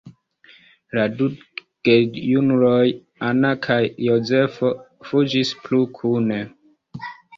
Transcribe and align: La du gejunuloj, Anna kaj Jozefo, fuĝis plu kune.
La 0.99 1.03
du 1.17 1.25
gejunuloj, 1.89 2.87
Anna 3.27 3.51
kaj 3.69 3.79
Jozefo, 4.07 4.73
fuĝis 5.11 5.53
plu 5.67 5.83
kune. 6.01 6.41